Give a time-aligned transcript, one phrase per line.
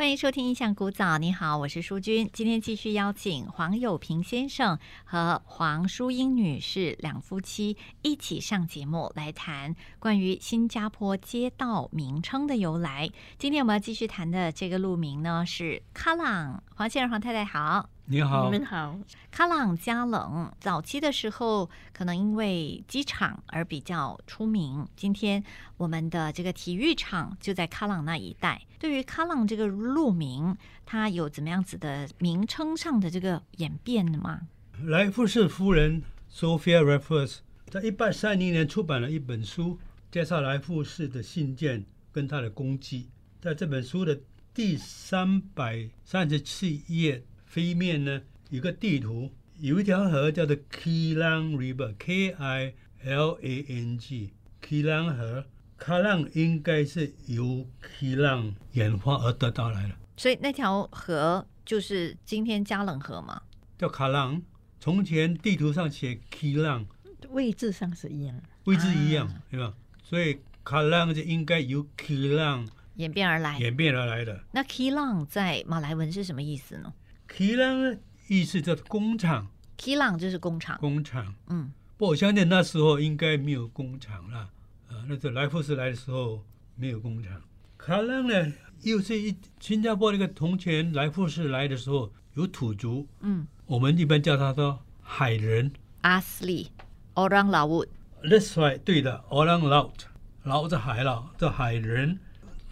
[0.00, 2.30] 欢迎收听《印象古早》，你好，我是淑君。
[2.32, 13.10] 今天继续邀请黄友平先生和黄淑英女士两夫妻一起上节目来谈关于新加坡街道名称的由来。
[13.36, 16.60] 今天我们要继续谈的这个路名呢是 KALANG。
[16.74, 17.90] 黄先生、黄太太好。
[18.12, 18.98] 你好，你们好，
[19.30, 24.84] 卡朗加冷，早期的时候可能因为机场而比较出名。
[24.96, 25.40] 今天
[25.76, 28.60] 我们的这个体育场就在卡朗那一带。
[28.80, 34.40] 对于卡朗这个路名，它有怎么样子的名称上的这个演变吗？
[34.86, 37.36] 莱富士夫人 Sophia Raffles
[37.68, 39.78] 在一八三零年出版了一本书，
[40.10, 43.08] 介绍莱富士的信件跟他的功绩。
[43.40, 44.20] 在这本书的
[44.52, 55.44] 第三百三十七页飞面呢，有个地图，有一条河叫做 Kilang River，K I L A N G，Kilang 河。
[55.76, 63.42] ，Kilang 应该是由 Kilang 演化而得到来的，所以那条河就是今天加冷河嘛。
[63.76, 64.40] 叫卡浪。
[64.78, 66.86] 从前地图上写 Kilang。
[67.30, 68.40] 位置上是一样。
[68.66, 69.74] 位置一样，啊对吧？
[70.04, 73.58] 所以卡浪就应该由 Kilang 演变而来。
[73.58, 74.40] 演变而来的。
[74.52, 76.94] 那 Kilang 在马来文是什么意思呢
[77.32, 79.46] k 浪呢，意思叫工厂
[79.78, 80.76] ，？Kilang 就是工厂。
[80.78, 81.32] 工厂。
[81.46, 84.50] 嗯，不过我相信那时候应该没有工厂了，
[84.88, 87.40] 啊，那是莱福士来的时候没有工厂。
[87.78, 95.70] 卡朗呢，又是一新加坡那个铜钱来福士来的时候有土族，嗯我们一般叫他说海人。
[96.02, 96.66] ，Asli
[97.14, 97.86] Orang Laut。
[98.24, 100.00] That's right，对的，Orang Laut，
[100.42, 102.18] 老着海了，这海人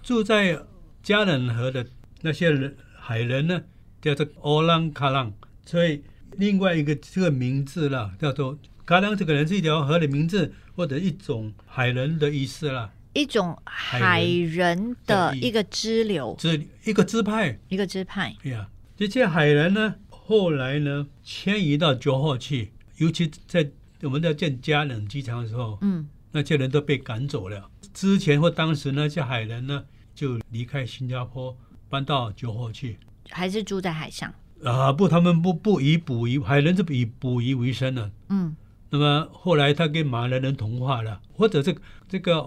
[0.02, 0.64] 住在
[1.00, 1.86] 加冷河的
[2.22, 3.62] 那些人海人呢，
[4.00, 5.32] 叫做 Orang Kalang，
[5.64, 6.02] 所以
[6.36, 18.36] 另外一个这个名字啦，叫做 Kalang，这个人是一条河的名字或者一种海人的意思啦，一种海人的一个支流，这一个支派一个支派。
[18.44, 18.68] 哎呀。
[18.98, 23.70] 这些海人呢，后来呢迁移到九号去，尤其在
[24.02, 27.70] 我们在建加冷机场的时候，嗯，那些人都被赶走了。
[27.94, 29.84] 之前或当时那些海人呢，
[30.16, 31.56] 就离开新加坡，
[31.88, 32.98] 搬到九号去。
[33.38, 34.34] 还是住在海上。
[34.64, 38.10] 啊，不，他们不不以捕鱼，海人是以捕鱼为生的。
[38.28, 38.56] 嗯，
[38.90, 41.72] 那么后来他跟马来人同化了，或者这
[42.08, 42.44] 这个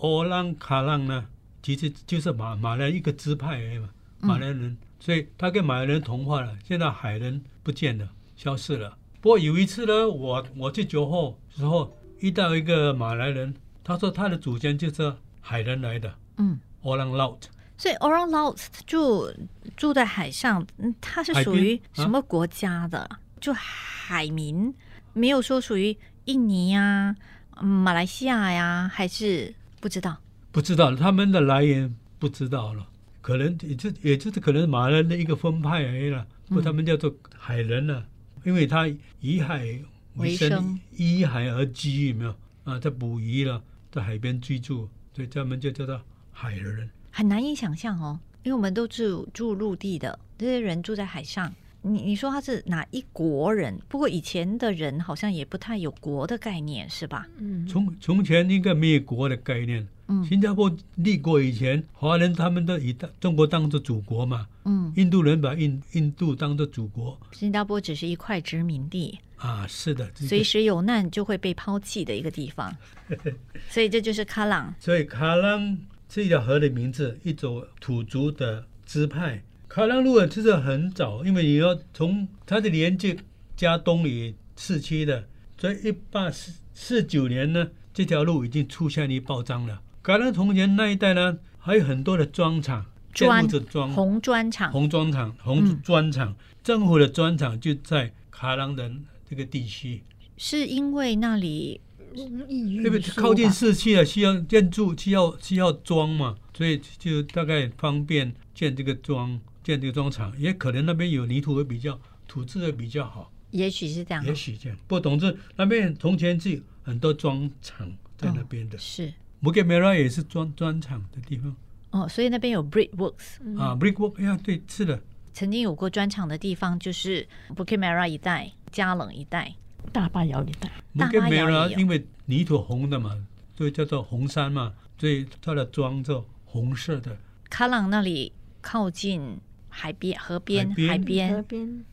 [0.00, 1.26] 欧浪卡浪呢，
[1.62, 3.88] 其实就是马马来一个支派而已嘛，
[4.20, 6.54] 马来人，所以他跟马来人同化了。
[6.62, 8.98] 现在海人不见了，消失了。
[9.22, 17.40] 不过有一次呢，我我去酒后时候遇到一个马来人，他说他的祖先就是海人来的，嗯，欧浪 Laut。
[17.76, 19.30] 所以 Orang Laut 住
[19.76, 23.08] 住在海上，嗯，它是属于什么国家的？
[23.40, 24.72] 就海民，
[25.12, 27.14] 没有说属于印尼呀、
[27.60, 30.16] 嗯马来西亚呀，还是不知道。
[30.50, 32.86] 不知道他们的来源不知道了，
[33.20, 38.06] 可能也就也就是可能马来人的一个分派而已了，不，他们叫做海人了，
[38.44, 38.86] 因为他
[39.20, 39.66] 以海
[40.14, 42.78] 为生，依海而居，有没有啊？
[42.78, 46.00] 在捕鱼了，在海边居住，所以他们就叫做
[46.32, 46.88] 海人。
[47.16, 51.54] 很难以想象哦，因为我们都住住陆地的，这些人住在海上。
[51.80, 53.78] 你你说他是哪一国人？
[53.88, 57.24] 不过以前的人好像也不太有国的概念，是吧？
[57.38, 60.24] 嗯，从从前应该没有国的概念，嗯。
[60.24, 67.16] 新加坡立国以前，华人他们都以中国当做祖国嘛，嗯，印度人把印印度当做祖国。
[67.30, 70.26] 新加坡只是一块殖民地，啊，是的，这个。
[70.26, 72.74] 随时有难就会被抛弃的一个地方，
[73.70, 74.74] 所以这就是卡朗。
[74.80, 75.78] 所以卡朗
[76.14, 79.42] 是一条河的名字，一种土族的支派。
[79.66, 83.16] 卡朗路其实很早，因为你要从它的连接
[83.56, 85.26] 加东里市区的，
[85.58, 89.82] 所以一八四四九年呢，这条路已经出现了报章了。
[90.04, 98.88] 卡拉从前那一带呢，还有很多的砖厂，砖建筑的砖红砖厂，红砖厂、嗯红砖厂，政府的砖厂就在卡朗的
[99.28, 100.04] 这个地区。
[100.36, 101.80] 是因为那里
[102.14, 110.32] 容易因为运输靠近市区了，需要建筑，需要需要装嘛，所以就大概方便建这个庄，建这个庄厂。
[110.38, 114.78] 也可能那边有泥土会比较，土质会比较好，也许是这样，也许这样。
[114.86, 118.78] 不过总之那边从前是很多庄厂在那边的。
[118.78, 121.54] 是 m u g a m e r a 也是砖砖厂的地方，
[121.90, 125.02] 哦，所以那边有 Brickworks，嗯啊，Brickwork 呀，对，是的，
[125.32, 129.54] 曾经有过砖场的地方就是 Bukit Merah 一带、加冷一带。
[129.92, 133.26] 大巴窑一带，大 Bukit 巴窑 Merah 也有因为泥土红的嘛，
[133.56, 137.16] 所以叫做红山嘛，所以它的妆就红色的。
[137.48, 139.38] 卡朗那里靠近
[139.68, 141.84] 海边、河边、海边海河边，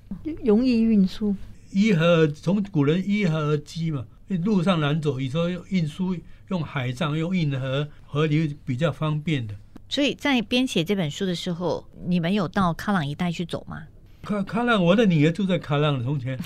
[0.43, 1.35] 容易运输，
[1.71, 4.05] 依河从古人依河而居嘛，
[4.43, 6.15] 路上难走，你说运输
[6.49, 9.55] 用海上用运河，河流比较方便的。
[9.89, 13.83] 所以在编写这本书的时候，你们有到卡朗一带去走吗？
[14.21, 16.37] 卡卡浪，我的女儿住在卡浪的，从前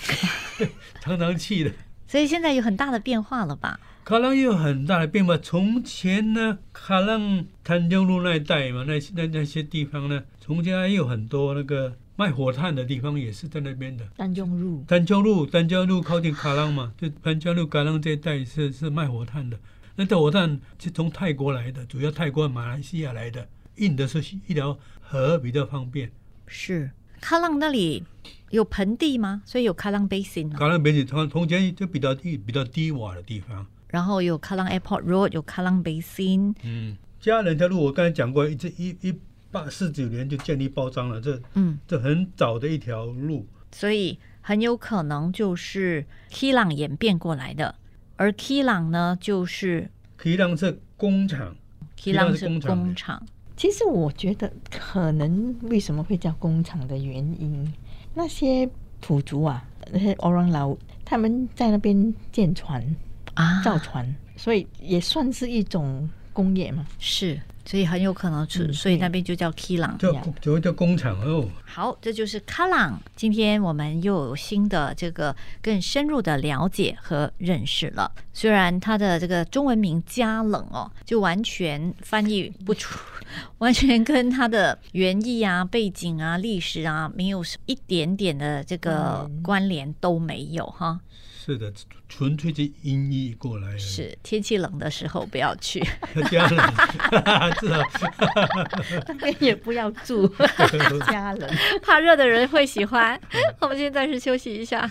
[1.00, 1.70] 常常去的。
[2.06, 3.78] 所以现在有很大的变化了吧？
[4.04, 5.36] 卡浪也有很大的变化。
[5.36, 14.06] 从前呢，卡浪潭江路那一带嘛，那那那些地方呢，从前还有很多那个卖火炭的地方，也是在那边的。
[14.16, 19.58] 丹江路，丹江路，丹江路靠近卡浪嘛，就丹江路、卡浪这一带是是卖火炭的。
[19.96, 26.10] 那这火炭是从泰国来的，主要泰国、马来西亚来的，运的是一条河比较方便。
[26.46, 26.90] 是
[27.20, 28.04] 卡浪那里
[28.50, 29.42] 有盆地吗？
[29.44, 33.66] 所以有卡浪 Basin 哦卡浪边是从从前就比较低、比较低洼的地方。
[33.88, 39.14] 然后有卡浪 Airport Road，有卡浪 Basin，嗯，家人条路我刚才讲过，这一一
[39.50, 43.46] 八四九年就建立包装了，这嗯，这很早的一条路。
[43.72, 47.74] 所以很有可能就是 K 朗演变过来的，
[48.16, 51.56] 而 K 朗呢就是 K 浪是工厂
[51.96, 57.72] ，K 浪朗是工厂，其实我觉得可能为什么会叫工厂的原因，
[58.14, 58.68] 那些
[59.00, 62.84] 土族啊，那些 Orang Laut，他们在那边建船、
[63.34, 66.86] 啊，造船，所以也算是一种工业嘛。
[66.98, 69.96] 是，所以很有可能是，嗯所以那边就叫 K 朗。
[69.96, 71.48] 叫呀就叫工厂哦。
[71.64, 73.00] 好，这就是卡朗。
[73.16, 78.12] 今天我们又有新的这个更深入的了解和认识了。
[78.34, 82.98] 虽然它的这个中文名加冷哦，就完全翻译不出，
[83.58, 91.00] 完全跟它的原意啊、背景啊、历史啊没有一点点的这个嗯关联都没有哈。
[91.46, 91.72] 是的，
[92.08, 93.78] 纯粹是音译过来的。
[93.78, 95.78] 是天气冷的时候不要去。
[96.28, 96.58] 家人，
[97.60, 97.84] 是啊，
[99.06, 100.26] 那边也不要住
[101.06, 101.48] 家冷。
[101.80, 103.20] 怕热的人会喜欢。
[103.60, 104.90] 我们现在是休息一下。